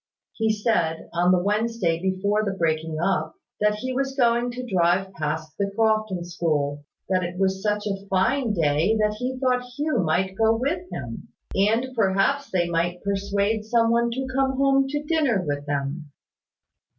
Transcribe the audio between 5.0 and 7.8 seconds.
past the Crofton school; that it was